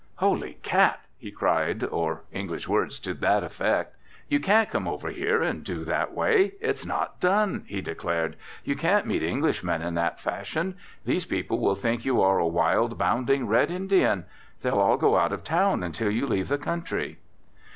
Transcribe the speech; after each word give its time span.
"Holy 0.15 0.57
cat!" 0.63 1.01
he 1.15 1.29
cried, 1.29 1.83
or 1.83 2.23
English 2.31 2.67
words 2.67 2.97
to 2.99 3.13
that 3.13 3.43
effect, 3.43 3.95
"you 4.29 4.39
can't 4.39 4.71
come 4.71 4.87
over 4.87 5.09
here 5.11 5.43
and 5.43 5.63
do 5.63 5.85
that 5.85 6.11
way. 6.11 6.53
It's 6.59 6.87
not 6.87 7.19
done," 7.19 7.65
he 7.67 7.81
declared. 7.81 8.35
"You 8.63 8.75
can't 8.75 9.05
meet 9.05 9.21
Englishmen 9.21 9.83
in 9.83 9.93
that 9.93 10.19
fashion. 10.19 10.75
These 11.05 11.25
people 11.25 11.59
will 11.59 11.75
think 11.75 12.03
you 12.03 12.19
are 12.19 12.39
a 12.39 12.47
wild, 12.47 12.97
bounding 12.97 13.45
red 13.45 13.69
Indian. 13.69 14.25
They'll 14.63 14.79
all 14.79 14.97
go 14.97 15.17
out 15.17 15.31
of 15.33 15.43
town 15.43 15.83
until 15.83 16.09
you 16.09 16.25
leave 16.25 16.47
the 16.47 16.57
country." 16.57 17.19